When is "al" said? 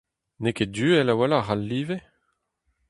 1.53-1.61